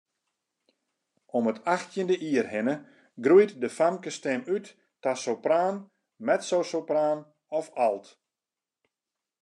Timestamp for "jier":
2.23-2.47